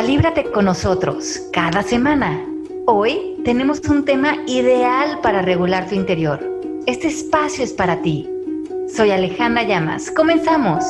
[0.00, 2.42] Calíbrate con nosotros cada semana.
[2.86, 6.40] Hoy tenemos un tema ideal para regular tu interior.
[6.86, 8.26] Este espacio es para ti.
[8.96, 10.10] Soy Alejandra Llamas.
[10.10, 10.82] Comenzamos.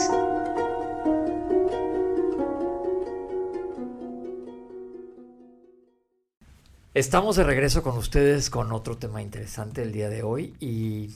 [6.95, 11.11] Estamos de regreso con ustedes con otro tema interesante el día de hoy y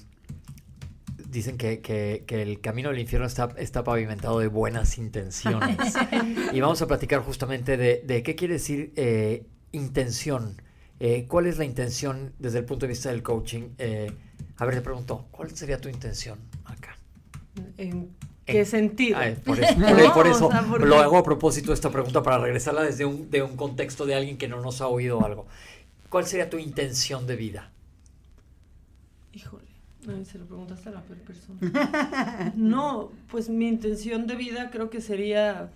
[1.34, 5.94] dicen que, que, que, el camino del infierno está, está pavimentado de buenas intenciones.
[6.52, 10.62] y vamos a platicar justamente de, de qué quiere decir eh, intención.
[11.00, 13.70] Eh, ¿Cuál es la intención desde el punto de vista del coaching?
[13.78, 14.12] Eh,
[14.56, 16.96] a ver, le pregunto, ¿cuál sería tu intención acá?
[17.76, 18.10] ¿En
[18.46, 19.18] qué sentido?
[19.44, 22.82] Por eso, por, por eso o sea, lo hago a propósito esta pregunta para regresarla
[22.82, 25.46] desde un, de un contexto de alguien que no nos ha oído algo.
[26.08, 27.70] ¿Cuál sería tu intención de vida?
[29.32, 29.73] Híjole.
[30.08, 32.52] Ay, se lo preguntaste a la peor persona.
[32.56, 35.70] No, pues mi intención de vida creo que sería.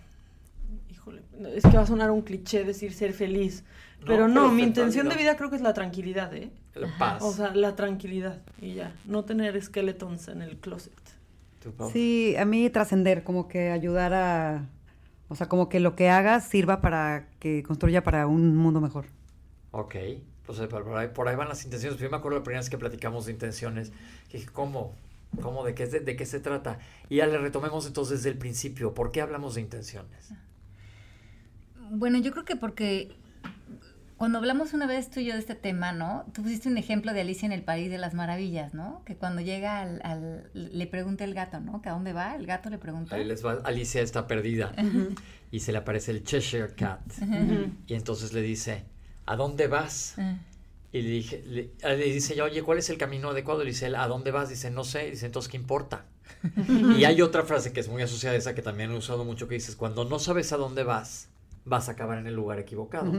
[0.91, 1.23] Híjole,
[1.55, 3.65] es que va a sonar un cliché decir ser feliz.
[4.07, 6.51] Pero no, mi intención de vida creo que es la tranquilidad, ¿eh?
[6.75, 7.23] La paz.
[7.23, 8.95] O sea, la tranquilidad y ya.
[9.05, 10.93] No tener skeletons en el closet.
[11.93, 14.69] Sí, a mí trascender, como que ayudar a.
[15.29, 19.07] O sea, como que lo que hagas sirva para que construya para un mundo mejor.
[19.73, 19.97] Ok.
[20.49, 22.01] Pues por ahí, por ahí van las intenciones.
[22.01, 23.93] Yo me acuerdo la primera vez que platicamos de intenciones.
[24.31, 24.95] Que dije, ¿cómo?
[25.43, 25.63] ¿Cómo?
[25.63, 26.79] ¿De qué, de, ¿De qué se trata?
[27.11, 28.95] Y ya le retomemos entonces desde el principio.
[28.95, 30.31] ¿Por qué hablamos de intenciones?
[31.91, 33.15] Bueno, yo creo que porque
[34.17, 36.25] cuando hablamos una vez tú y yo de este tema, ¿no?
[36.33, 39.03] Tú pusiste un ejemplo de Alicia en el País de las Maravillas, ¿no?
[39.05, 41.83] Que cuando llega al, al le pregunta el gato, ¿no?
[41.83, 42.35] ¿Que a dónde va?
[42.35, 43.15] El gato le pregunta.
[43.17, 45.19] Ahí les va, Alicia está perdida uh -huh.
[45.51, 47.73] y se le aparece el Cheshire Cat uh -huh.
[47.87, 48.85] y entonces le dice,
[49.29, 50.15] ¿a dónde vas?
[50.17, 50.39] -huh.
[50.91, 53.63] Y le, dije, le, le, dice, oye, ¿cuál es el camino adecuado?
[53.63, 54.49] Le dice, ¿a dónde vas?
[54.49, 55.11] Dice, no sé.
[55.11, 56.07] Dice, entonces, ¿qué importa?
[56.97, 59.49] y hay otra frase que es muy asociada a esa que también he usado mucho
[59.49, 61.29] que dices, cuando no sabes a dónde vas,
[61.67, 63.13] vas a acabar en el lugar equivocado.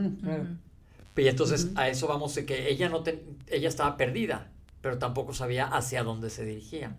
[1.16, 1.80] Y entonces uh -huh.
[1.80, 4.48] a eso vamos de que ella no te, ella estaba perdida,
[4.82, 6.98] pero tampoco sabía hacia dónde se dirigía.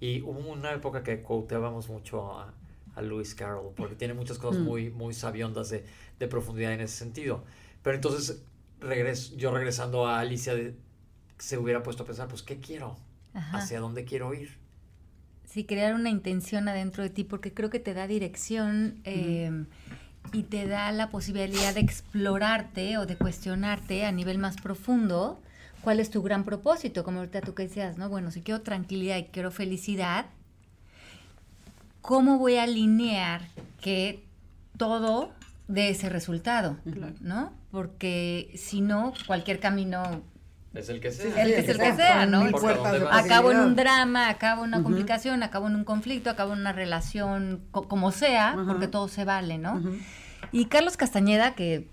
[0.00, 2.54] Y hubo una época que quoteábamos mucho a,
[2.94, 4.64] a Lewis Carroll, porque tiene muchas cosas -huh.
[4.64, 5.84] muy, muy sabiondas de,
[6.18, 7.44] de, profundidad en ese sentido.
[7.82, 8.42] Pero entonces
[8.80, 10.76] regreso, yo regresando a Alicia de,
[11.38, 12.96] se hubiera puesto a pensar, pues, ¿qué quiero?
[13.34, 13.58] Ajá.
[13.58, 14.56] ¿Hacia dónde quiero ir?
[15.44, 19.00] Sí, crear una intención adentro de ti, porque creo que te da dirección.
[19.04, 19.64] Eh,
[20.32, 25.40] y te da la posibilidad de explorarte o de cuestionarte a nivel más profundo
[25.82, 28.08] cuál es tu gran propósito, como ahorita tú que decías, ¿no?
[28.08, 30.26] Bueno, si quiero tranquilidad y quiero felicidad,
[32.00, 33.48] ¿cómo voy a alinear
[33.80, 34.24] que
[34.78, 35.32] todo
[35.66, 37.14] dé ese resultado, claro.
[37.20, 37.52] ¿no?
[37.72, 40.22] Porque si no, cualquier camino
[40.74, 41.42] es el que sea.
[41.42, 42.46] El que, es el que sea, ¿no?
[43.10, 44.84] Acabo en un drama, acabo en una uh -huh.
[44.84, 48.66] complicación, acabo en un conflicto, acabo en una relación, co como sea, uh -huh.
[48.66, 49.74] porque todo se vale, ¿no?
[49.74, 49.98] Uh -huh.
[50.50, 51.88] Y Carlos Castañeda, que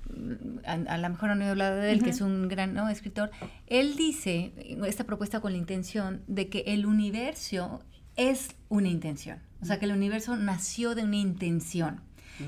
[0.65, 2.89] a, a lo mejor no he hablado de él, que es un gran ¿no?
[2.89, 3.31] escritor,
[3.67, 4.53] él dice
[4.85, 7.83] esta propuesta con la intención de que el universo
[8.15, 9.39] es una intención.
[9.61, 12.01] O sea, que el universo nació de una intención.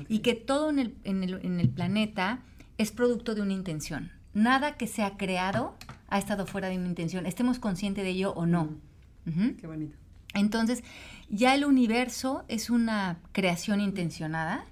[0.08, 2.40] Y que todo en el, en, el, en el planeta
[2.78, 4.12] es producto de una intención.
[4.34, 5.76] Nada que se ha creado
[6.08, 8.64] ha estado fuera de una intención, estemos conscientes de ello o no.
[9.26, 9.56] Uh -huh.
[9.56, 9.96] Qué bonito.
[10.34, 10.82] Entonces,
[11.28, 14.64] ya el universo es una creación intencionada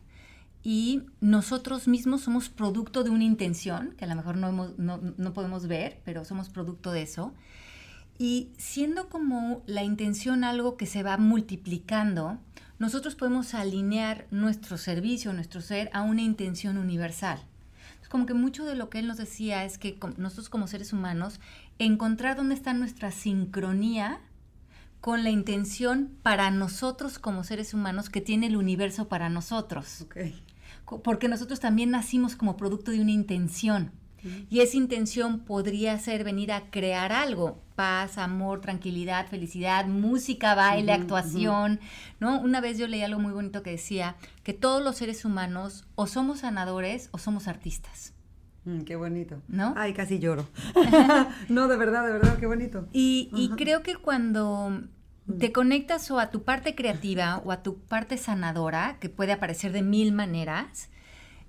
[0.62, 5.00] y nosotros mismos somos producto de una intención, que a lo mejor no, hemos, no,
[5.16, 7.34] no podemos ver, pero somos producto de eso.
[8.18, 12.38] Y siendo como la intención algo que se va multiplicando,
[12.78, 17.40] nosotros podemos alinear nuestro servicio, nuestro ser, a una intención universal
[18.10, 21.38] como que mucho de lo que él nos decía es que nosotros como seres humanos,
[21.78, 24.20] encontrar dónde está nuestra sincronía
[25.00, 30.02] con la intención para nosotros como seres humanos que tiene el universo para nosotros.
[30.02, 30.42] Okay.
[31.04, 33.92] Porque nosotros también nacimos como producto de una intención.
[34.50, 40.92] Y esa intención podría ser venir a crear algo, paz, amor, tranquilidad, felicidad, música, baile,
[40.92, 42.14] uh -huh, actuación, uh -huh.
[42.20, 42.40] ¿no?
[42.42, 46.06] Una vez yo leí algo muy bonito que decía que todos los seres humanos o
[46.06, 48.12] somos sanadores o somos artistas.
[48.66, 49.40] Mm, qué bonito.
[49.48, 49.72] ¿No?
[49.78, 50.46] Ay, casi lloro.
[51.48, 52.86] no, de verdad, de verdad, qué bonito.
[52.92, 54.82] Y, creo que cuando
[55.38, 59.72] te conectas o a tu parte creativa o a tu parte sanadora, que puede aparecer
[59.72, 60.90] de mil maneras,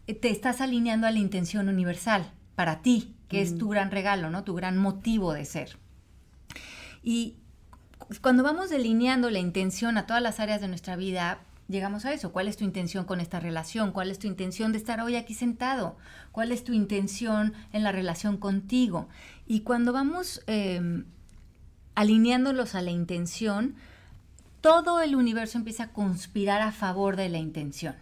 [0.08, 3.44] eh, te estás alineando a la intención universal para ti, que mm.
[3.44, 4.46] es tu gran regalo, ¿no?
[4.46, 5.81] Tu gran motivo de ser.
[7.04, 7.36] Y
[8.22, 12.32] cuando vamos delineando la intención a todas las áreas de nuestra vida, llegamos a eso.
[12.32, 13.92] ¿Cuál es tu intención con esta relación?
[13.92, 15.98] ¿Cuál es tu intención de estar hoy aquí sentado?
[16.32, 19.08] ¿Cuál es tu intención en la relación contigo?
[19.48, 21.04] Y cuando vamos eh,
[21.96, 23.76] alineándolos a la intención,
[24.60, 27.96] todo el universo empieza a conspirar a favor de la intención,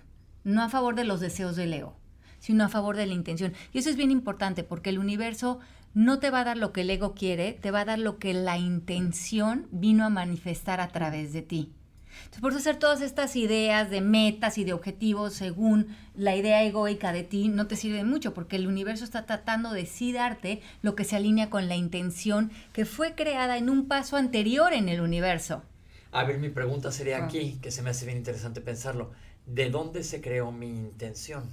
[0.44, 2.00] no a favor de los deseos del ego
[2.40, 3.54] sino a favor de la intención.
[3.74, 5.60] Y eso es bien importante porque el universo
[5.94, 8.20] no te va a dar lo que el ego quiere, te va a dar lo
[8.20, 11.74] que la intención vino a manifestar a través de ti.
[12.20, 16.64] Entonces, por eso hacer todas estas ideas de metas y de objetivos según la idea
[16.64, 20.62] egoica de ti no te sirve mucho porque el universo está tratando de sí darte
[20.82, 24.90] lo que se alinea con la intención que fue creada en un paso anterior en
[24.90, 25.64] el universo.
[26.12, 29.12] A ver, mi pregunta sería aquí, que se me hace bien interesante pensarlo.
[29.54, 31.44] ¿De dónde se creó mi intención?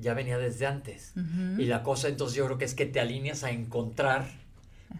[0.00, 1.12] Ya venía desde antes.
[1.58, 4.26] Y la cosa entonces yo creo que es que te alineas a encontrar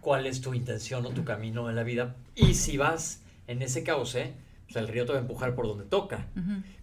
[0.01, 2.17] cuál es tu intención o tu camino en la vida.
[2.35, 5.85] Y si vas en ese cauce, pues el río te va a empujar por donde
[5.85, 6.27] toca.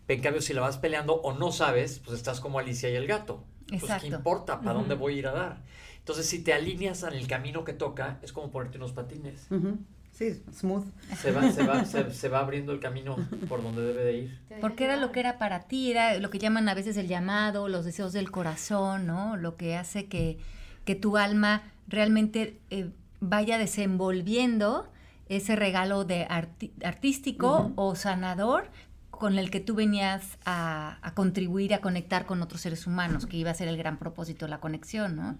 [0.08, 3.08] En cambio, si la vas peleando o no sabes, pues estás como Alicia y el
[3.08, 3.44] gato.
[3.68, 4.60] Pues, ¿qué importa?
[4.60, 5.58] ¿Para dónde voy a ir a dar?
[6.00, 9.48] Entonces, si te alineas en el camino que toca, es como ponerte unos patines.
[10.22, 10.86] Sí, smooth.
[11.18, 13.16] Se va, se, va, se, va abriendo el camino
[13.50, 14.40] por donde debe de ir.
[14.62, 17.68] Porque era lo que era para ti, era lo que llaman a veces el llamado,
[17.68, 19.36] los deseos del corazón, ¿no?
[19.36, 20.38] Lo que hace que,
[20.86, 24.88] que tu alma realmente eh, vaya desenvolviendo
[25.28, 26.28] ese regalo de
[26.84, 28.70] artístico o sanador
[29.10, 33.38] con el que tú venías a, a, contribuir a conectar con otros seres humanos, que
[33.38, 35.38] iba a ser el gran propósito, la conexión, ¿no?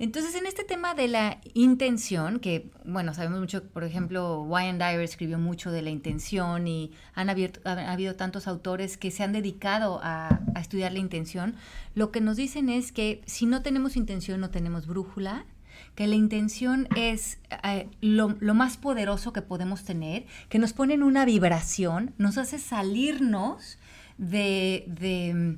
[0.00, 5.00] Entonces, en este tema de la intención, que, bueno, sabemos mucho, por ejemplo, Wayne Dyer
[5.00, 10.00] escribió mucho de la intención y han, ha habido tantos autores que se han dedicado
[10.02, 11.54] a, estudiar la intención,
[11.94, 15.46] lo que nos dicen es que si no tenemos intención, no tenemos brújula,
[15.94, 21.02] que la intención es eh, lo, más poderoso que podemos tener, que nos pone en
[21.02, 23.78] una vibración, nos hace salirnos
[24.16, 25.56] de, de,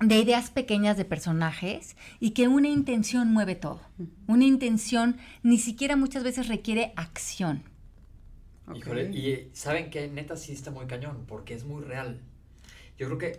[0.00, 3.80] ideas pequeñas de personajes y que una intención mueve todo.
[4.26, 7.62] Una intención ni siquiera muchas veces requiere acción.
[8.74, 12.20] Híjole, y saben que neta sí está muy cañón, porque es muy real.
[12.98, 13.38] Yo creo que...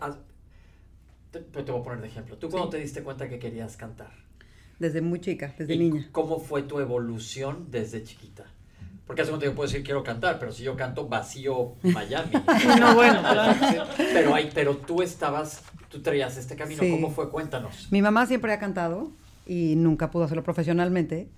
[1.32, 2.38] Te, te, voy a poner de ejemplo.
[2.38, 4.12] ¿Tú cuando te diste cuenta que querías cantar?
[4.80, 6.08] Desde muy chica, desde niña.
[6.14, 8.46] ¿Cómo fue tu evolución desde chiquita?
[9.08, 12.30] Porque hace un tiempo puedo decir quiero cantar, pero si yo canto vacío Miami.
[12.80, 13.22] no, bueno,
[13.98, 16.84] Pero, hay, pero tú estabas, tú traías este camino.
[16.92, 17.30] ¿Cómo fue?
[17.30, 17.88] Cuéntanos.
[17.90, 19.12] Mi mamá siempre ha cantado
[19.46, 21.30] y nunca pudo hacerlo profesionalmente.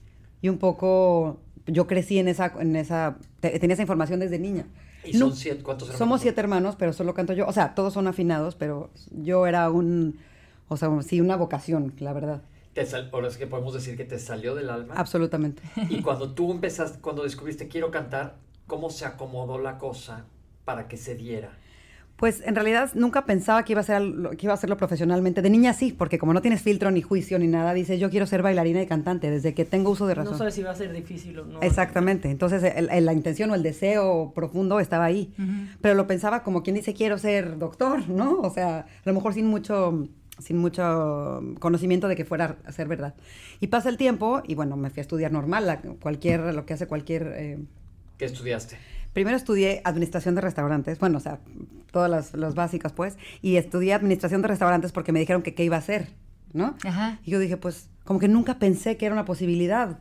[0.41, 4.65] Y un poco yo crecí en esa, en esa, tenía esa información desde niña.
[5.05, 5.99] ¿Y son siete, cuántos hermanos?
[5.99, 7.45] Somos siete hermanos, pero solo canto yo.
[7.45, 10.17] O sea, todos son afinados, pero yo era un,
[10.69, 12.41] o sea, sí, una vocación, la verdad
[13.11, 14.93] ahora es que podemos decir que te salió del alma.
[14.95, 15.63] Absolutamente.
[15.89, 18.37] Y cuando tú empezaste, cuando descubriste quiero cantar,
[18.67, 20.25] ¿cómo se acomodó la cosa
[20.65, 21.51] para que se diera?
[22.19, 24.01] Pues en realidad nunca pensaba que iba a ser
[24.37, 25.41] que iba a hacerlo profesionalmente.
[25.41, 28.25] De niña sí, porque como no tienes filtro ni juicio ni nada, dices yo quiero
[28.25, 30.33] ser bailarina y cantante desde que tengo uso de razón.
[30.33, 31.61] No sabes si va a ser difícil o no.
[31.61, 32.29] Exactamente.
[32.29, 32.61] Entonces
[33.01, 35.33] la intención o el deseo profundo estaba ahí.
[35.79, 38.41] Pero lo pensaba como quien dice quiero ser doctor, ¿no?
[38.41, 40.05] O sea, a lo mejor sin mucho
[40.39, 43.15] sin mucho conocimiento de que fuera a ser verdad.
[43.59, 46.87] Y pasa el tiempo y bueno, me fui a estudiar normal, cualquier, lo que hace
[46.87, 47.33] cualquier...
[47.35, 47.59] Eh,
[48.17, 48.77] ¿Qué estudiaste?
[49.13, 51.39] Primero estudié administración de restaurantes, bueno, o sea,
[51.91, 55.63] todas las, las, básicas pues, y estudié administración de restaurantes porque me dijeron que qué
[55.63, 56.09] iba a hacer,
[56.53, 56.75] ¿no?
[56.83, 57.19] Ajá.
[57.25, 59.99] Y yo dije, pues, como que nunca pensé que era una posibilidad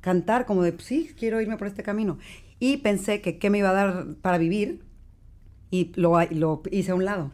[0.00, 2.18] cantar, como de, pues, sí, quiero irme por este camino.
[2.58, 4.82] Y pensé que qué me iba a dar para vivir
[5.70, 7.32] y lo, lo hice a un lado.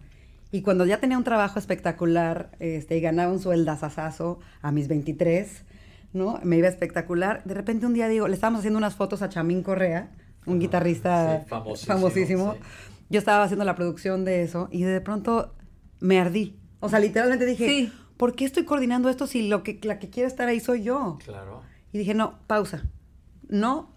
[0.50, 5.64] Y cuando ya tenía un trabajo espectacular este, y ganaba un sueldazazazo a mis 23,
[6.14, 6.40] ¿no?
[6.42, 7.44] Me iba espectacular.
[7.44, 10.10] De repente un día digo, le estábamos haciendo unas fotos a Chamín Correa,
[10.46, 11.44] un guitarrista
[11.86, 12.56] famosísimo.
[13.10, 15.54] Yo estaba haciendo la producción de eso y de pronto
[16.00, 16.58] me ardí.
[16.80, 20.28] O sea, literalmente dije, ¿por qué estoy coordinando esto si lo que, la que quiere
[20.28, 21.18] estar ahí soy yo?
[21.24, 21.62] Claro.
[21.92, 22.84] Y dije, no, pausa.
[23.48, 23.92] No,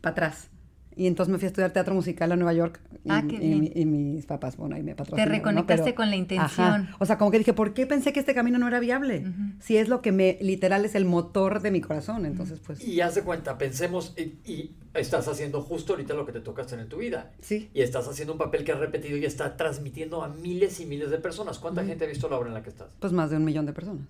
[0.00, 0.50] para atrás.
[0.96, 2.80] Y entonces me fui a estudiar teatro musical a Nueva York.
[3.04, 5.32] Y, ah, y, mis papás, bueno, ahí me patrocinaron.
[5.32, 6.90] Te reconectaste con la intención.
[6.98, 9.24] O sea, como que dije, ¿por qué pensé que este camino no era viable?
[9.60, 12.26] Si es lo que me, literal, es el motor de mi corazón.
[12.26, 12.86] Entonces, pues...
[12.86, 16.80] Y haz de cuenta, pensemos, y, estás haciendo justo ahorita lo que te toca hacer
[16.80, 17.30] en tu vida.
[17.40, 17.70] Sí.
[17.72, 21.10] Y estás haciendo un papel que has repetido y está transmitiendo a miles y miles
[21.10, 21.58] de personas.
[21.60, 22.88] ¿Cuánta gente ha visto la obra en la que estás?
[22.98, 24.06] Pues más de un millón de personas.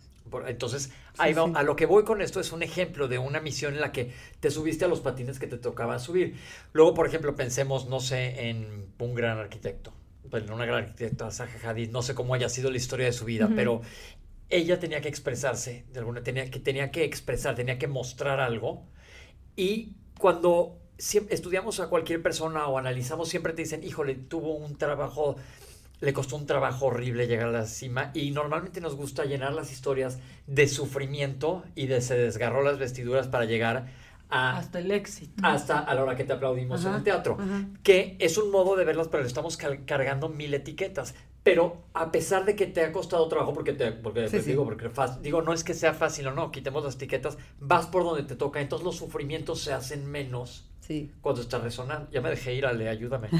[0.46, 3.74] Entonces, ahí va, a lo que voy con esto es un ejemplo de una misión
[3.74, 6.36] en la que te subiste a los patines que te tocaba subir.
[6.72, 9.92] Luego, por ejemplo, pensemos, no sé, en un gran arquitecto.
[10.30, 13.12] Pues, en una gran arquitecta, Zaha Hadid, no sé cómo haya sido la historia de
[13.12, 13.82] su vida, pero
[14.48, 18.84] ella tenía que expresarse, de alguna tenía que tenía que expresar, tenía que mostrar algo
[19.56, 25.36] y cuando estudiamos a cualquier persona o analizamos, siempre te dicen, híjole, tuvo un trabajo,
[26.00, 29.72] le costó un trabajo horrible llegar a la cima y normalmente nos gusta llenar las
[29.72, 33.88] historias de sufrimiento y de se desgarró las vestiduras para llegar
[34.30, 35.42] hasta el éxito.
[35.42, 37.36] Hasta a la hora que te aplaudimos en el teatro.
[37.82, 41.14] Que es un modo de verlas, pero le estamos cargando mil etiquetas.
[41.42, 44.90] Pero a pesar de que te ha costado trabajo, porque te, porque digo, porque
[45.22, 48.36] digo, no es que sea fácil o no, quitemos las etiquetas, vas por donde te
[48.36, 50.69] toca, entonces los sufrimientos se hacen menos
[51.20, 52.10] cuando está resonando.
[52.10, 53.28] Ya me dejé ir, Ale, ayúdame.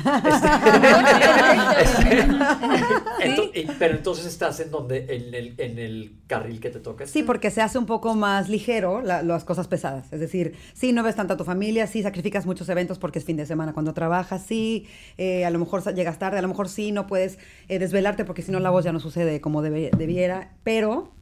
[3.21, 7.07] Este, pero entonces estás en donde, en el, en el carril que te toca.
[7.07, 10.13] Sí, porque se hace un poco más ligero las cosas pesadas.
[10.13, 13.25] Es decir, sí, no ves tanto a tu familia, sí, sacrificas muchos eventos porque es
[13.25, 14.87] fin de semana cuando trabajas, sí,
[15.19, 17.39] eh, a lo mejor llegas tarde, a lo mejor sí, no puedes
[17.69, 21.13] eh, desvelarte porque si no la voz ya no sucede como debiera, pero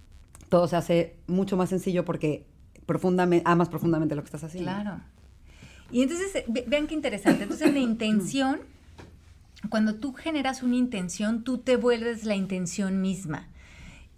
[0.48, 2.46] todo se hace mucho más sencillo porque
[2.86, 4.70] profundamente, amas profundamente lo que estás haciendo.
[4.70, 5.00] Claro.
[5.90, 7.44] Y entonces, eh, vean qué interesante.
[7.44, 8.60] Entonces, la intención,
[9.70, 13.48] cuando tú generas una intención, tú te vuelves la intención misma.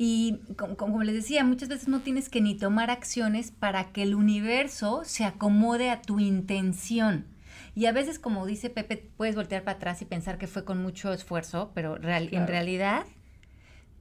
[0.02, 4.14] Y como, les decía, muchas veces no tienes que ni tomar acciones para que el
[4.14, 7.26] universo se acomode a tu intención.
[7.74, 10.82] Y a veces, como dice Pepe, puedes voltear para atrás y pensar que fue con
[10.82, 13.04] mucho esfuerzo, pero en realidad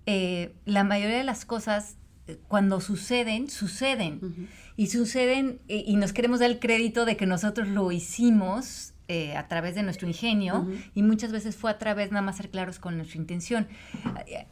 [0.05, 1.98] eh, la mayoría de las cosas
[2.47, 4.49] cuando suceden, suceden.
[4.75, 9.47] Y suceden y nos queremos dar el crédito de que nosotros lo hicimos eh, a
[9.47, 12.95] través de nuestro ingenio y muchas veces fue a través nada más ser claros con
[12.95, 13.67] nuestra intención.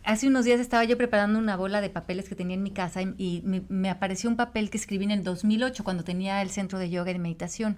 [0.04, 3.04] Hace unos días estaba yo preparando una bola de papeles que tenía en mi casa
[3.04, 6.90] y, me, apareció un papel que escribí en el 2008 cuando tenía el centro de
[6.90, 7.78] yoga y de meditación.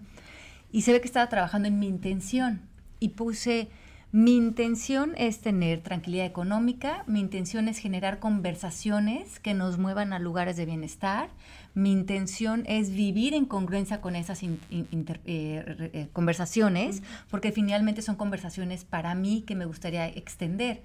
[0.72, 2.62] Y se ve que estaba trabajando en mi intención.
[3.02, 3.70] Y puse
[4.12, 10.20] mi intención es tener tranquilidad económica, mi intención es generar conversaciones que nos muevan a
[10.20, 11.30] lugares de bienestar,
[11.76, 18.84] mi intención es vivir en congruencia con esas eh, eh, conversaciones, porque finalmente son conversaciones
[18.84, 20.82] para mí que me gustaría extender.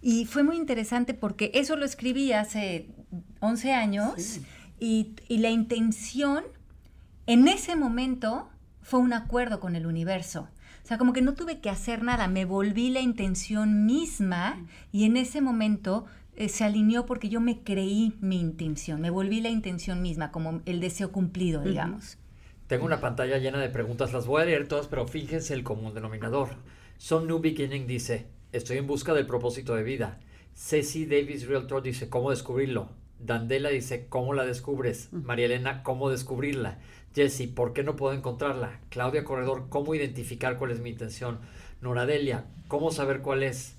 [0.00, 2.86] Y fue muy interesante porque eso lo escribí hace
[3.40, 4.38] 11 años
[4.78, 6.44] y, y la intención
[7.26, 8.48] en ese momento
[8.80, 10.48] fue un acuerdo con el universo.
[10.90, 15.04] O sea, como que no tuve que hacer nada, me volví la intención misma y
[15.04, 16.04] en ese momento
[16.34, 20.62] eh, se alineó porque yo me creí mi intención, me volví la intención misma, como
[20.66, 22.18] el deseo cumplido, digamos.
[22.66, 25.94] Tengo una pantalla llena de preguntas, las voy a leer todas, pero fíjense el común
[25.94, 26.48] denominador.
[26.98, 30.18] Son New Beginning dice, estoy en busca del propósito de vida.
[30.56, 32.88] Ceci Davis Realtor dice, ¿cómo descubrirlo?
[33.24, 35.08] Dandela dice, ¿cómo la descubres?
[35.12, 36.78] María Elena, ¿cómo descubrirla?
[37.14, 38.80] Jessie, ¿por qué no puedo encontrarla?
[38.88, 41.38] Claudia Corredor, ¿cómo identificar cuál es mi intención?
[41.80, 43.76] Noradelia, ¿cómo saber cuál es?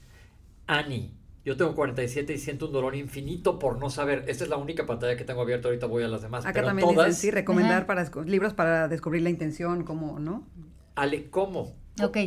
[0.68, 1.12] Annie,
[1.44, 4.26] yo tengo 47 y siento un dolor infinito por no saber.
[4.28, 6.46] Esta es la única pantalla que tengo abierta, ahorita voy a las demás.
[6.46, 10.48] Acá también dicen, sí, recomendar para libros para descubrir la intención, ¿cómo, no?
[10.96, 11.74] Ale, ¿cómo?
[12.06, 12.18] Ok.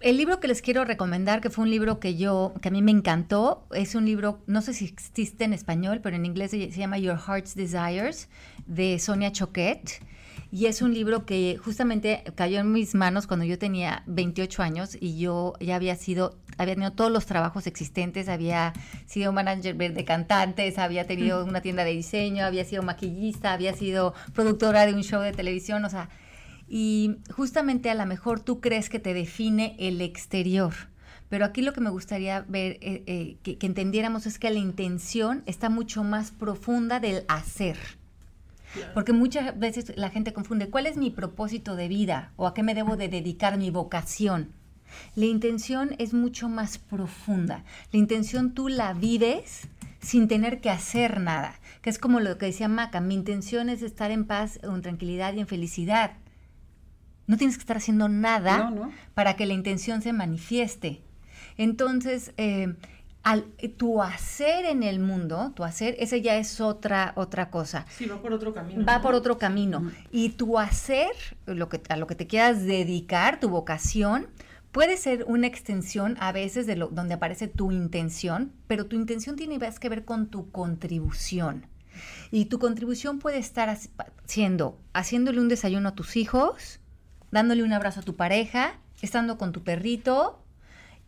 [0.00, 2.80] El libro que les quiero recomendar, que fue un libro que yo, que a mí
[2.80, 6.70] me encantó, es un libro, no sé si existe en español, pero en inglés se,
[6.70, 8.30] llama Your Heart's Desires,
[8.66, 10.00] de Sonia Choquet.
[10.50, 14.96] Y es un libro que justamente cayó en mis manos cuando yo tenía 28 años
[14.98, 18.72] y yo ya había sido, había tenido todos los trabajos existentes, había
[19.04, 24.14] sido manager de cantantes, había tenido una tienda de diseño, había sido maquillista, había sido
[24.32, 26.08] productora de un show de televisión, o sea,
[26.68, 30.74] y justamente a lo mejor tú crees que te define el exterior.
[31.28, 34.58] Pero aquí lo que me gustaría ver, eh, eh, que, que, entendiéramos es que la
[34.58, 37.76] intención está mucho más profunda del hacer.
[38.94, 42.62] Porque muchas veces la gente confunde cuál es mi propósito de vida o a qué
[42.62, 44.52] me debo de dedicar mi vocación.
[45.14, 47.64] La intención es mucho más profunda.
[47.92, 49.68] La intención tú la vives
[50.00, 53.82] sin tener que hacer nada, que es como lo que decía Maca, mi intención es
[53.82, 56.12] estar en paz, en tranquilidad y en felicidad.
[57.28, 58.72] No tienes que estar haciendo nada
[59.14, 61.02] para que la intención se manifieste.
[61.56, 62.74] Entonces, eh,
[63.22, 63.44] al,
[63.76, 67.84] tu hacer en el mundo, tu hacer, ese ya es otra, otra cosa.
[67.90, 68.84] Sí, va por otro camino.
[68.84, 69.90] Va por otro camino.
[70.10, 71.10] Y tu hacer,
[71.44, 74.28] lo que, a lo que te quieras dedicar, tu vocación,
[74.72, 79.36] puede ser una extensión a veces de lo, donde aparece tu intención, pero tu intención
[79.36, 81.66] tiene que ver con tu contribución.
[82.30, 83.76] Y tu contribución puede estar
[84.24, 86.80] siendo haciéndole un desayuno a tus hijos,
[87.30, 90.42] dándole un abrazo a tu pareja, estando con tu perrito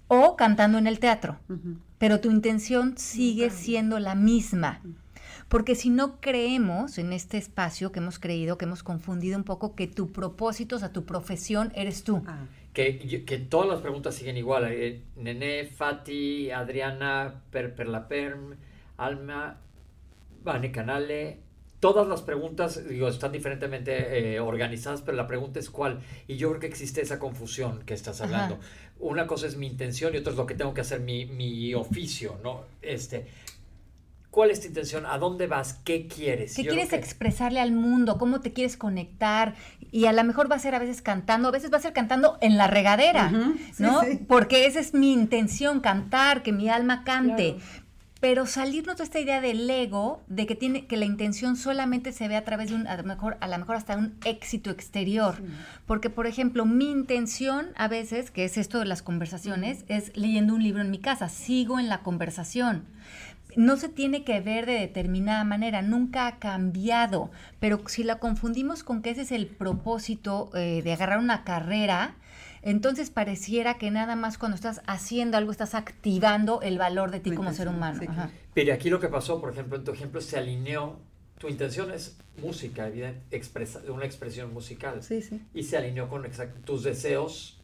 [0.09, 1.39] o cantando en el teatro
[2.01, 4.81] pero tu intención sigue siendo la misma.
[5.49, 9.75] Porque si no creemos en este espacio que hemos creído, que hhemos confundido un poco,
[9.75, 12.23] que tu propósito, o sea, tu profesión eres tú.
[12.27, 12.47] Ah.
[12.73, 14.65] Que, que, todas las preguntas siguen igual.
[14.71, 18.57] Eh, Nené, Fati, Adriana, Per, Perm,
[18.97, 19.59] Alma,
[20.43, 21.41] Vane Canale,
[21.81, 26.01] todas las preguntas, digo, están diferentemente eh, organizadas, pero la pregunta es cuál.
[26.29, 28.59] Y yo creo que existe esa confusión que estás hablando.
[28.99, 31.75] Una cosa es mi intención y otra es lo que tengo que hacer, mi, mi
[31.75, 32.65] oficio, ¿no?
[32.83, 33.27] Este,
[34.31, 35.07] ¿Cuál es tu intención?
[35.07, 35.81] ¿A dónde vas?
[35.85, 36.55] ¿Qué quieres?
[36.55, 38.17] ¿Qué quieres expresarle al mundo?
[38.17, 39.57] ¿Cómo te quieres conectar?
[39.91, 41.93] Y a lo mejor va a ser a veces cantando, a veces va a ser
[41.93, 43.33] cantando en la regadera,
[43.79, 44.03] ¿no?
[44.29, 47.57] Porque esa es mi intención, cantar, que mi alma cante.
[48.21, 52.29] Pero salirnos de esta idea del ego, de que tiene que la intención solamente se
[52.29, 55.37] ve a través de un, a lo mejor, a lo mejor hasta un éxito exterior.
[55.87, 60.55] Porque, por ejemplo, mi intención a veces, que es esto de las conversaciones, es leyendo
[60.55, 62.85] un libro en mi casa, sigo en la conversación.
[63.57, 68.85] No se tiene que ver de determinada manera, nunca ha cambiado, pero si la confundimos
[68.85, 72.15] con que ese es el propósito eh, de agarrar una carrera,
[72.63, 77.33] entonces pareciera que nada más cuando estás haciendo algo estás activando el valor de ti
[77.33, 78.01] como ser humano.
[78.55, 80.99] Pero aquí lo que pasó, por ejemplo, en tu ejemplo se alineó,
[81.39, 85.01] tu intención es música, evidente, expresa, una expresión musical.
[85.55, 86.27] Y se alineó con
[86.65, 87.57] tus deseos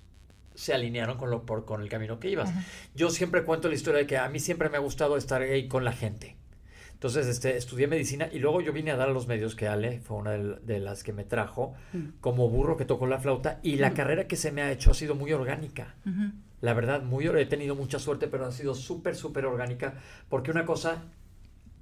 [0.56, 2.50] se alinearon con, lo, por, con el camino que ibas.
[2.94, 5.68] Yo siempre cuento la historia de que a mí siempre me ha gustado estar ahí
[5.68, 6.35] con la gente.
[6.96, 10.00] Entonces este, estudié medicina y luego yo vine a dar a los medios que Ale
[10.00, 12.20] fue una de, las que me trajo mm.
[12.22, 13.94] como burro que tocó la flauta y la mm.
[13.94, 15.94] carrera que se me ha hecho ha sido muy orgánica.
[16.62, 19.94] La verdad, muy he tenido mucha suerte, pero ha sido súper, súper orgánica
[20.30, 21.02] porque una cosa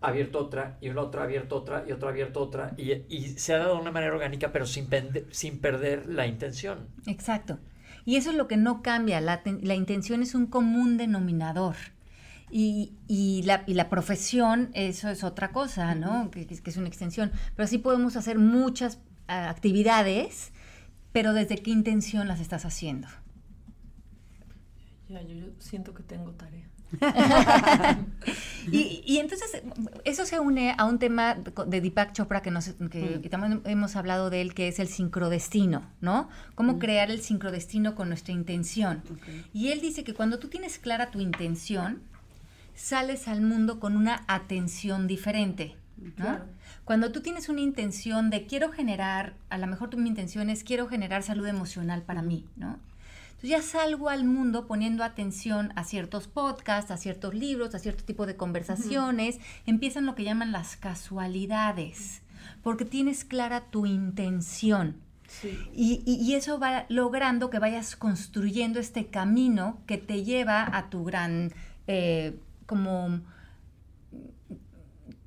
[0.00, 2.92] ha abierto otra y una otra ha abierto otra y otra ha abierto otra y,
[3.08, 4.88] y se ha dado de una manera orgánica pero sin,
[5.30, 6.88] sin perder la intención.
[7.06, 7.60] Exacto.
[8.04, 9.40] Y eso es lo que no cambia, la,
[9.74, 11.76] intención es un común denominador.
[12.56, 16.30] Y, y, la, y, la, profesión, eso es otra cosa, ¿no?
[16.30, 17.32] Que, que, es una extensión.
[17.56, 20.52] Pero sí podemos hacer muchas ah, actividades,
[21.10, 23.08] pero ¿desde qué intención las estás haciendo?
[25.08, 26.68] Ya, yo siento que tengo tarea.
[28.70, 29.60] y, entonces
[30.04, 34.30] eso se une a un tema de Deepak Chopra que, nos, que, también hemos hablado
[34.30, 36.28] de él, que es el sincrodestino, ¿no?
[36.54, 39.02] Cómo crear el sincrodestino con nuestra intención.
[39.52, 42.02] Y él dice que cuando tú tienes clara tu intención,
[42.74, 45.76] sales al mundo con una atención diferente.
[46.16, 46.40] ¿no?
[46.84, 50.64] Cuando tú tienes una intención de quiero generar, a lo mejor tu mi intención es
[50.64, 52.78] quiero generar salud emocional para mí, ¿no?
[53.44, 58.26] ya salgo al mundo poniendo atención a ciertos podcasts, a ciertos libros, a cierto tipo
[58.26, 62.22] de conversaciones, empiezan lo que llaman las casualidades,
[62.62, 64.96] porque tienes clara tu intención.
[65.74, 71.52] Y, eso va logrando que vayas construyendo este camino que te lleva a tu gran,
[71.86, 73.20] eh, como,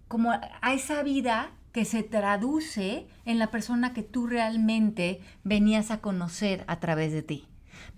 [0.07, 6.01] como a esa vida que se traduce en la persona que tú realmente venías a
[6.01, 7.47] conocer a través de ti.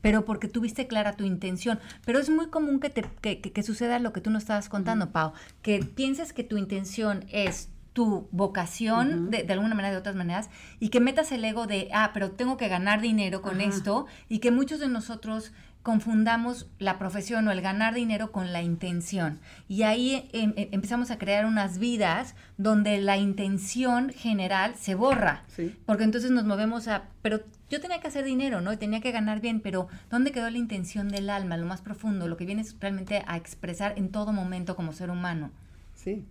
[0.02, 1.80] Pero porque tuviste clara tu intención.
[2.06, 3.04] Pero es muy común que, te,
[3.40, 7.70] que, suceda lo que tú nos estabas contando, Pau, que pienses que tu intención es
[7.94, 10.50] tu vocación de, alguna manera, de otras maneras,
[10.82, 14.40] y que metas el ego de, ah, pero tengo que ganar dinero con esto, y
[14.40, 15.54] que muchos de nosotros
[15.90, 19.40] confundamos la profesión o el ganar dinero con la intención.
[19.68, 25.46] Y ahí em, em, empezamos a crear unas vidas donde la intención general se borra.
[25.88, 27.40] Porque entonces nos movemos a, pero
[27.72, 28.72] yo tenía que hacer dinero, ¿no?
[28.72, 32.28] Y tenía que ganar bien, pero ¿dónde quedó la intención del alma, lo más profundo,
[32.28, 35.50] lo que vienes realmente a expresar en todo momento como ser humano?
[35.96, 36.24] Sí.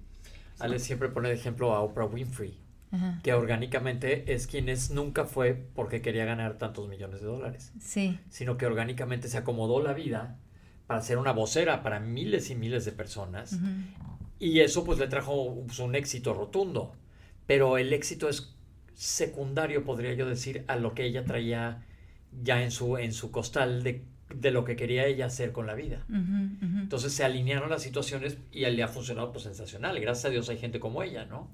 [0.61, 2.57] Ale siempre pone de ejemplo a Oprah Winfrey,
[3.23, 7.73] que orgánicamente es quien es, nunca fue porque quería ganar tantos millones de dólares.
[7.81, 8.19] Sí.
[8.31, 10.39] Sino que orgánicamente se acomodó la vida
[10.87, 13.59] para ser una vocera para miles y miles de personas.
[14.39, 16.95] Y eso pues le trajo pues, un éxito rotundo.
[17.47, 18.55] Pero el éxito es
[18.95, 21.85] secundario, podría yo decir, a lo que ella traía
[22.43, 24.05] ya en su, en su costal de,
[24.51, 26.05] lo que quería ella hacer con la vida.
[26.09, 30.01] Entonces se alinearon las situaciones y le ha funcionado pues sensacional.
[30.01, 31.49] Gracias a Dios hay gente como ella, ¿no?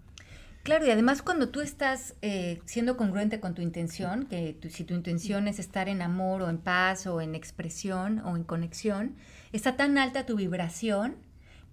[0.64, 4.94] Claro, y además cuando tú estás eh, siendo congruente con tu intención, que si tu
[4.94, 9.14] intención es estar en amor o en paz o en expresión o en conexión,
[9.53, 11.16] está tan alta tu vibración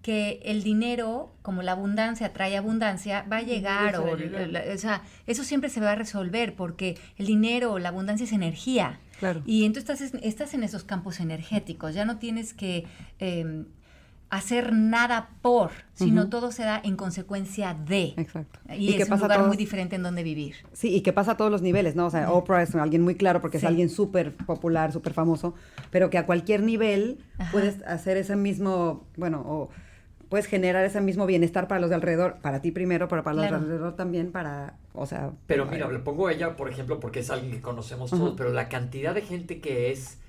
[0.01, 5.45] que el dinero, como la abundancia trae abundancia, va a llegar, o, o, sea, eso
[5.45, 8.99] siempre se va a resolver porque el dinero o la abundancia es energía.
[9.19, 9.41] Claro.
[9.45, 12.85] Y entonces estás, estás en esos campos energéticos, ya no tienes que
[13.19, 13.67] em,
[14.31, 18.13] hacer nada por, sino todo se da en consecuencia de.
[18.15, 18.59] Exacto.
[18.73, 20.55] Y, es un lugar muy diferente en donde vivir.
[20.71, 22.05] Sí, y que pasa a todos los niveles, ¿no?
[22.05, 25.53] O sea, Oprah es alguien muy claro porque es alguien súper popular, súper famoso,
[25.91, 27.19] pero que a cualquier nivel
[27.51, 29.69] puedes hacer ese mismo, bueno, o
[30.29, 33.49] puedes generar ese mismo bienestar para los de alrededor, para ti primero, pero para los
[33.49, 35.31] de alrededor también, para, o sea...
[35.45, 38.53] Pero mira, le pongo a ella, por ejemplo, porque es alguien que conocemos todos, pero
[38.53, 40.19] la cantidad de gente que es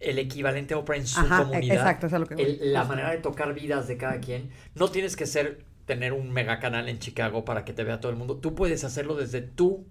[0.00, 3.54] el equivalente a Oprah en su comunidad, exacto, es lo que la manera de tocar
[3.54, 7.64] vidas de cada quien, no tienes que ser tener un mega canal en Chicago para
[7.64, 9.86] que te vea todo el mundo, tú puedes hacerlo desde tu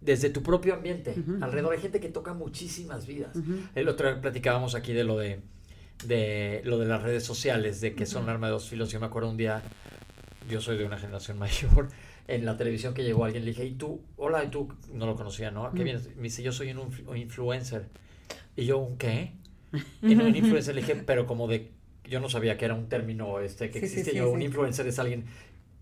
[0.00, 3.36] desde tu propio ambiente, alrededor hay gente que toca muchísimas vidas.
[3.74, 5.40] El otro día platicábamos aquí de lo de
[6.04, 8.90] de lo de las redes sociales, de que son arma de dos filos.
[8.90, 9.62] Yo me acuerdo un día
[10.48, 11.88] yo soy de una generación mayor,
[12.26, 14.02] en la televisión que llegó alguien, le dije, ¿y tú?
[14.16, 14.68] Hola, ¿y tú?
[14.92, 15.70] No lo conocía, ¿no?
[15.72, 16.14] ¿Qué vienes?
[16.16, 17.88] Me dice, yo soy un, un influencer.
[18.58, 19.32] Y yo, ¿un qué?
[20.02, 21.70] Y no, un influencer, le dije, pero como de,
[22.04, 24.12] yo no sabía que era un término este que existe.
[24.12, 25.26] yo, un influencer es alguien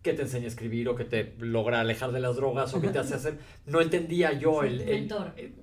[0.02, 2.88] que te enseña a escribir o que te logra alejar de las drogas o que
[2.88, 3.38] te hace hacer.
[3.64, 4.82] No entendía yo el.
[4.82, 5.08] el,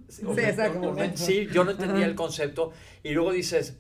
[0.08, 2.71] sí, exacto, sí, yo no entendía el concepto.
[3.04, 3.78] Y luego dices,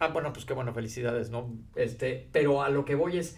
[0.00, 1.56] ah, bueno, pues qué bueno, felicidades, ¿no?
[1.76, 3.36] Este, pero a lo que voy es.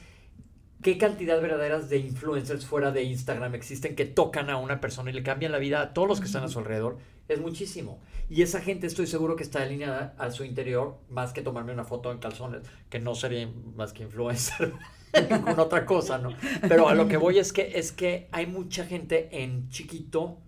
[0.82, 5.14] ¿Qué cantidad verdaderas de influencers fuera de Instagram existen que tocan a una persona y
[5.14, 6.98] le cambian la vida a todos los que están a su alrededor?
[7.28, 8.00] Es muchísimo.
[8.28, 11.84] Y esa gente estoy seguro que está alineada a su interior más que tomarme una
[11.84, 14.72] foto en calzones, que no sería más que influencer.
[15.30, 16.36] ninguna otra cosa, ¿no?
[16.68, 20.38] Pero a lo que voy es que, es que hay mucha gente en chiquito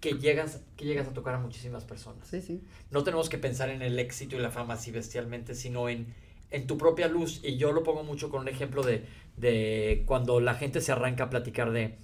[0.00, 2.26] que llegas, que llegas a tocar a muchísimas personas.
[2.26, 2.62] Sí, sí.
[2.90, 6.14] No tenemos que pensar en el éxito y la fama así bestialmente, sino en,
[6.50, 7.40] en tu propia luz.
[7.44, 11.24] Y yo lo pongo mucho con un ejemplo de, de cuando la gente se arranca
[11.24, 11.98] a platicar de,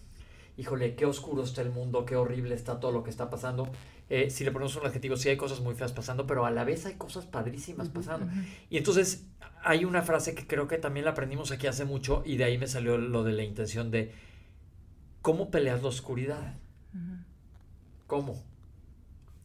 [0.57, 3.71] híjole, qué oscuro está el mundo, qué horrible está todo lo que está pasando.
[4.09, 6.65] Eh, si le ponemos un adjetivo, sí hay cosas muy feas pasando, pero a la
[6.65, 8.29] vez hay cosas padrísimas pasando.
[8.71, 9.27] Y entonces
[9.65, 12.59] hay una frase que creo que también la aprendimos aquí hace mucho y de ahí
[12.59, 14.13] me salió lo de la intención de
[15.23, 16.55] cómo peleas la oscuridad.
[18.07, 18.45] ¿Cómo?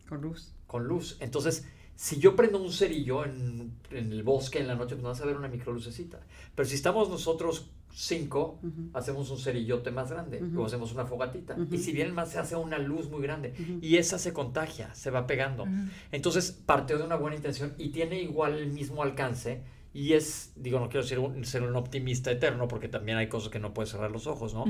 [0.07, 0.53] Con luz.
[0.67, 1.17] Con luz.
[1.19, 1.67] Entonces,
[2.01, 5.25] si yo prendo un cerillo en, en el bosque en la noche, pues vas a
[5.27, 6.19] ver una microlucecita.
[6.55, 8.57] Pero si estamos nosotros cinco,
[8.93, 11.55] hacemos un cerillote más grande o hacemos una fogatita.
[11.69, 13.53] Y si vienen más, se hace una luz muy grande.
[13.83, 15.67] Y esa se contagia, se va pegando.
[16.11, 19.61] Entonces, partió de una buena intención y tiene igual el mismo alcance.
[19.93, 23.51] Y es, digo, no quiero ser un, ser un optimista eterno, porque también hay cosas
[23.51, 24.65] que no puedes cerrar los ojos, ¿no?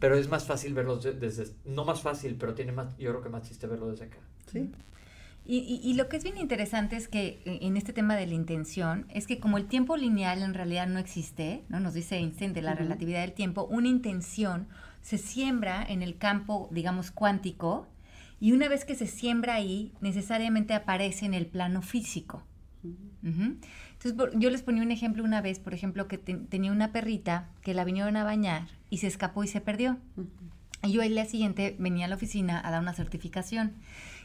[0.00, 3.28] Pero es más fácil verlos desde, no más fácil, pero tiene más, yo creo que
[3.28, 4.18] más chiste verlo desde acá.
[4.50, 4.72] Sí.
[5.44, 8.34] Y, y, lo que es bien interesante es que eh, en este tema de la
[8.34, 11.80] intención, es que como el tiempo lineal en realidad no existe, ¿no?
[11.80, 14.68] nos dice Einstein de la relatividad del tiempo, una intención
[15.00, 17.88] se siembra en el campo, digamos, cuántico,
[18.38, 22.44] y una vez que se siembra ahí, necesariamente aparece en el plano físico.
[23.22, 27.74] Entonces, yo les ponía un ejemplo una vez, por ejemplo, que tenía una perrita que
[27.74, 29.98] la vinieron a bañar y se escapó y se perdió.
[30.82, 33.74] Y yo el día siguiente venía a la oficina a dar una certificación.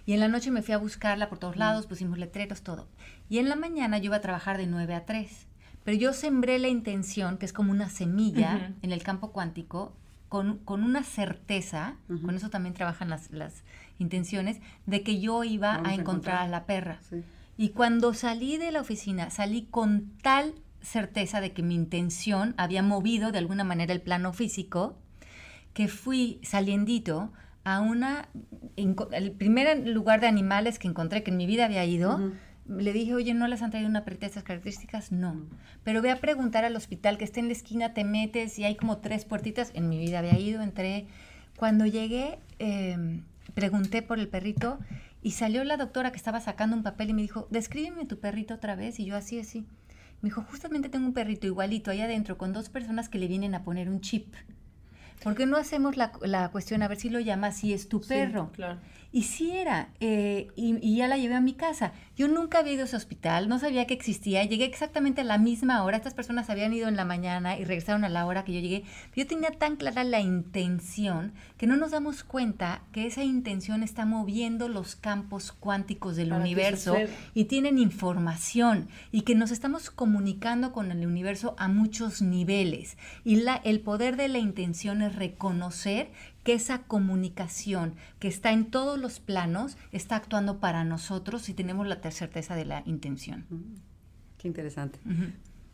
[0.07, 2.87] Y en la noche me fui a buscarla por todos lados, pusimos letreros, todo.
[3.29, 5.47] Y en la mañana yo iba a trabajar de 9 a 3.
[5.83, 9.93] Pero yo sembré la intención, que es como una semilla en el campo cuántico,
[10.29, 13.63] con, una certeza, con eso también trabajan las, las,
[13.99, 16.99] intenciones, de que yo iba a encontrar, a, la perra.
[17.57, 22.81] Y cuando salí de la oficina, salí con tal certeza de que mi intención había
[22.81, 24.97] movido de alguna manera el plano físico,
[25.73, 27.33] que fui saliendito
[27.67, 28.29] a una,
[29.11, 32.31] el primer lugar de animales que encontré que en mi vida había ido,
[32.65, 35.11] le dije, oye, ¿no les han traído una perrita de estas características?
[35.11, 35.45] No.
[35.83, 38.77] Pero voy a preguntar al hospital que esté en la esquina, te metes y hay
[38.77, 39.71] como tres puertitas.
[39.73, 41.07] En mi vida había ido, entré.
[41.57, 44.79] Cuando llegué, em, pregunté por el perrito
[45.21, 48.53] y salió la doctora que estaba sacando un papel y me dijo, descríbeme tu perrito
[48.53, 48.97] otra vez.
[48.97, 49.65] Y yo así, así.
[50.21, 53.55] Me dijo, justamente tengo un perrito igualito ahí adentro con dos personas que le vienen
[53.55, 54.35] a poner un chip.
[55.23, 58.01] ¿Por qué no hacemos la, la cuestión a ver si lo llama si es tu
[58.01, 58.51] perro?
[58.53, 58.79] claro.
[59.11, 61.93] Y sí era, eh, y, ya la llevé a mi casa.
[62.17, 64.43] Yo nunca había ido a ese hospital, no sabía que existía.
[64.43, 65.97] Llegué exactamente a la misma hora.
[65.97, 68.83] Estas personas habían ido en la mañana y regresaron a la hora que yo llegué.
[69.15, 74.05] Yo tenía tan clara la intención que no nos damos cuenta que esa intención está
[74.05, 76.97] moviendo los campos cuánticos del universo
[77.33, 82.97] y tienen información y que nos estamos comunicando con el universo a muchos niveles.
[83.23, 86.11] Y la, el poder de la intención es reconocer
[86.43, 91.87] que esa comunicación que está en todos los planos está actuando para nosotros si tenemos
[91.87, 93.45] la certeza de la intención.
[94.37, 94.99] Qué interesante.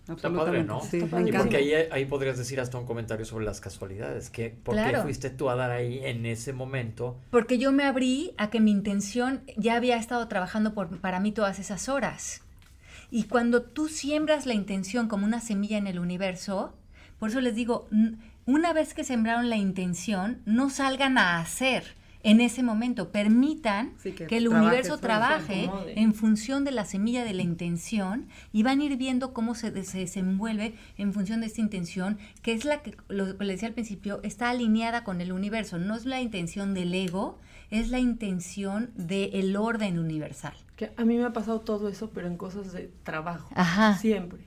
[0.07, 0.81] Está padre, ¿no?
[0.81, 4.29] Sí, y porque ahí, ahí, podrías decir hasta un comentario sobre las casualidades.
[4.29, 7.17] Que, ¿Por qué fuiste tú a dar ahí en ese momento?
[7.29, 11.31] Porque yo me abrí a que mi intención ya había estado trabajando por, para mí
[11.31, 12.41] todas esas horas.
[13.11, 16.73] Y cuando tú siembras la intención como una semilla en el universo,
[17.19, 17.87] por eso les digo,
[18.45, 21.83] una vez que sembraron la intención, no salgan a hacer
[22.23, 23.11] en ese momento.
[23.11, 28.79] Permitan que, el universo trabaje en función de la semilla de la intención y van
[28.79, 32.97] a ir viendo cómo se, desenvuelve en función de esta intención, que es la que,
[33.09, 35.77] lo que le decía al principio, está alineada con el universo.
[35.77, 40.55] No es la intención del ego, es la intención del orden universal.
[40.75, 43.49] Que a mí me ha pasado todo eso, pero en cosas de trabajo.
[43.55, 43.97] Ajá.
[43.97, 44.41] Siempre.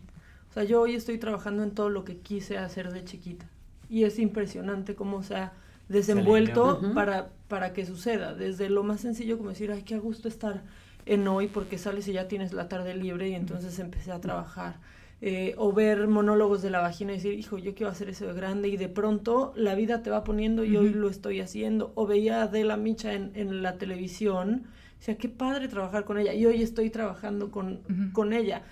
[0.50, 3.46] O sea, yo hoy estoy trabajando en todo lo que quise hacer de chiquita
[3.88, 5.52] y es impresionante cómo se ha
[5.88, 8.34] desenvuelto para, para que suceda.
[8.34, 10.64] Desde lo más sencillo como decir, ay, qué a gusto estar
[11.06, 14.80] en hoy porque sales y ya tienes la tarde libre y entonces empecé a trabajar
[15.22, 18.34] eh, o ver monólogos de la vagina y decir, hijo, yo quiero hacer eso de
[18.34, 21.92] grande y de pronto la vida te va poniendo y hoy lo estoy haciendo.
[21.94, 24.64] O veía a Adela Micha en, en la televisión,
[24.98, 27.80] o sea, qué padre trabajar con ella y hoy estoy trabajando con,
[28.12, 28.62] con ella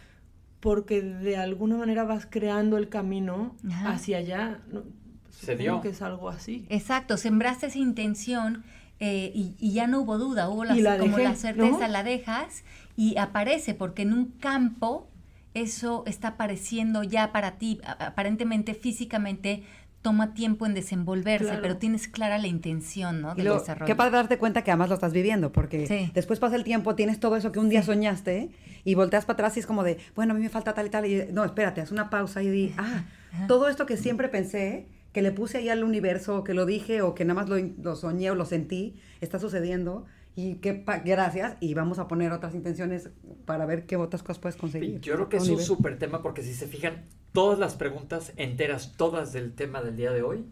[0.65, 4.61] porque de alguna manera vas creando el camino hacia allá.
[5.41, 5.81] Se dio.
[5.81, 6.67] que es algo así.
[6.69, 8.65] Exacto, sembraste esa intención
[9.01, 12.65] eh, y, ya no hubo duda, hubo la, como la certeza, la dejas
[12.97, 15.09] y aparece, porque en un campo
[15.53, 19.65] eso está apareciendo ya para ti, aparentemente físicamente
[20.05, 23.35] toma tiempo en desenvolverse, pero tienes clara la intención, ¿no?
[23.35, 23.87] Del desarrollo.
[23.87, 27.19] Qué padre darte cuenta que además lo estás viviendo, porque después pasa el tiempo, tienes
[27.19, 28.51] todo eso que un día soñaste
[28.85, 30.91] y volteas para atrás y es como de, bueno, a mí me falta tal y
[30.91, 33.05] tal, y no, espérate, haz una pausa y di, ah,
[33.49, 37.01] todo esto que siempre pensé, que le puse ahí al universo, o que lo dije,
[37.01, 40.05] o que nada más lo, lo soñé o lo sentí, está sucediendo.
[40.37, 43.11] Y qué gracias, y vamos a poner otras intenciones
[43.47, 45.01] para ver qué otras cosas puedes conseguir.
[45.01, 48.95] Yo creo que es un súper tema porque si se fijan, todas las preguntas enteras,
[48.97, 50.45] todas del tema del día de hoy,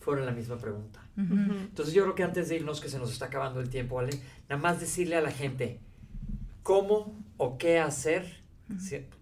[0.00, 1.00] fueron la misma pregunta.
[1.16, 4.12] Entonces yo creo que antes de irnos, que se nos está acabando el tiempo, ¿vale?
[4.50, 5.80] Nada más decirle a la gente,
[6.62, 8.39] cómo o qué hacer.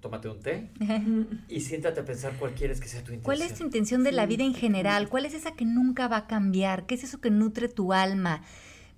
[0.01, 0.71] Tómate un té
[1.49, 3.25] y siéntate a pensar cuál quieres que sea tu intención.
[3.25, 5.09] ¿Cuál es tu intención de la vida en general?
[5.09, 6.87] ¿Cuál es esa que nunca va a cambiar?
[6.87, 8.43] ¿Qué es eso que nutre tu alma?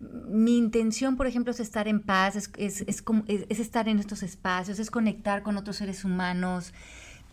[0.01, 4.79] Mi intención, por ejemplo, es estar en paz, es, es, es, estar en estos espacios,
[4.79, 6.73] es conectar con otros seres humanos.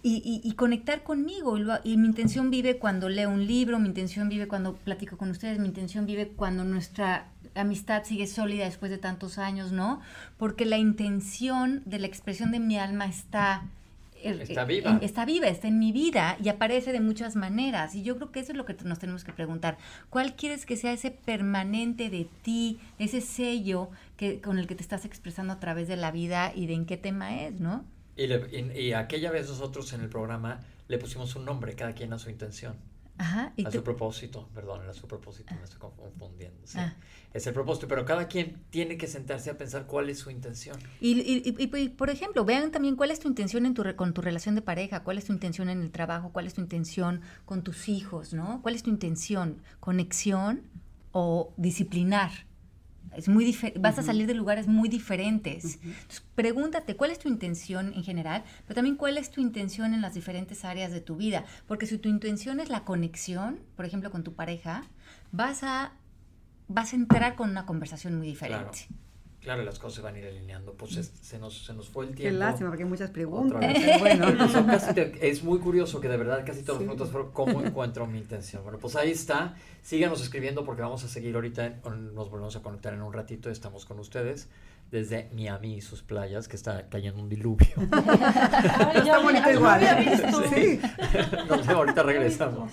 [0.04, 1.58] Y, y, conectar conmigo.
[1.84, 5.60] Y, mi intención vive cuando leo un libro, mi intención vive cuando platico con ustedes,
[5.60, 10.02] mi intención vive cuando nuestra amistad sigue sólida después de tantos años, ¿no?
[10.38, 13.66] Porque la intención de la expresión de mi alma está...
[14.24, 14.98] Er, está viva.
[15.04, 17.94] está viva, está en mi vida y aparece de muchas maneras.
[17.94, 19.78] Y yo creo que eso es lo que nos tenemos que preguntar.
[20.10, 24.82] ¿Cuál quieres que sea ese permanente de ti, ese sello que, con el que te
[24.82, 27.86] estás expresando a través de la vida y de en qué tema es, ¿no?
[28.16, 28.26] Y,
[28.80, 32.30] y aquella vez nosotros en el programa le pusimos un nombre, cada quien a su
[32.30, 32.76] intención.
[33.18, 36.60] Ajá, a su propósito, perdón, a su propósito, me estoy confundiendo.
[36.76, 36.94] Ah.
[37.34, 40.78] Es el propósito, pero cada quien tiene que sentarse a pensar cuál es su intención.
[41.02, 44.56] Y, y, por ejemplo, vean también cuál es tu intención en tu, con tu relación
[44.56, 47.90] de pareja, cuál es tu intención en el trabajo, cuál es tu intención con tus
[47.90, 48.62] hijos, ¿no?
[48.62, 49.62] ¿Cuál es tu intención?
[49.80, 50.62] ¿Conexión
[51.12, 52.32] o disciplinar?
[53.18, 55.80] Es muy vas a salir de lugares muy diferentes.
[56.36, 60.14] pregúntate cuál es tu intención en general, pero también cuál es tu intención en las
[60.14, 61.44] diferentes áreas de tu vida.
[61.68, 64.84] Porque si tu intención es la conexión, por ejemplo, con tu pareja,
[65.32, 65.94] vas a,
[66.68, 68.86] vas a entrar con una conversación muy diferente.
[68.88, 69.07] Claro,
[69.46, 70.74] las cosas se van a ir alineando.
[70.74, 72.24] Pues se, nos, se nos fue el tiempo.
[72.24, 73.64] Qué lástima, porque hay muchas preguntas.
[74.00, 74.28] bueno.
[75.22, 78.64] es muy curioso que de verdad casi todas las preguntas fueron cómo encuentro mi intención.
[78.64, 79.56] Bueno, pues ahí está.
[79.82, 81.82] Síganos escribiendo porque vamos a seguir ahorita.
[82.14, 83.50] nos volvemos a conectar en un ratito.
[83.50, 84.50] Estamos con ustedes
[84.92, 87.68] desde Miami y sus playas, que está cayendo un diluvio.
[88.96, 89.82] está bonito igual.
[90.54, 90.80] Sí.
[91.68, 92.72] ahorita regresamos.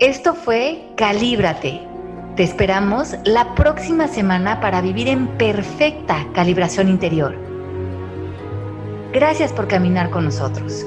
[0.00, 1.97] Esto fue Calíbrate
[2.38, 7.34] te esperamos la próxima semana para vivir en perfecta calibración interior.
[9.12, 10.86] Gracias por caminar con nosotros.